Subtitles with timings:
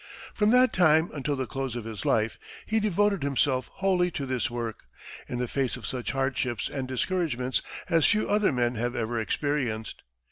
[0.33, 4.49] From that time until the close of his life, he devoted himself wholly to this
[4.49, 4.85] work,
[5.29, 10.01] in the face of such hardships and discouragements as few other men have ever experienced.